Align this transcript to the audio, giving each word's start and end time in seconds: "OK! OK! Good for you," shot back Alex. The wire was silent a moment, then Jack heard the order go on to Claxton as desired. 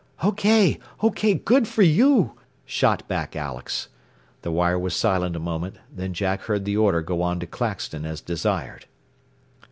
"OK! 0.23 0.79
OK! 1.03 1.35
Good 1.35 1.67
for 1.67 1.83
you," 1.83 2.33
shot 2.65 3.07
back 3.07 3.35
Alex. 3.35 3.87
The 4.41 4.49
wire 4.49 4.79
was 4.79 4.95
silent 4.95 5.35
a 5.35 5.39
moment, 5.39 5.75
then 5.95 6.11
Jack 6.11 6.41
heard 6.41 6.65
the 6.65 6.75
order 6.75 7.03
go 7.03 7.21
on 7.21 7.39
to 7.39 7.45
Claxton 7.45 8.03
as 8.03 8.19
desired. 8.19 8.87